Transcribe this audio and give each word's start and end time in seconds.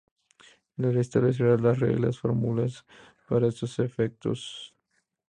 La 0.77 0.87
ley 0.89 1.01
establecerá 1.01 1.59
las 1.59 1.79
reglas 1.79 2.15
y 2.15 2.19
fórmulas 2.21 2.85
para 3.27 3.45
estos 3.49 3.77
efectos. 3.77 4.73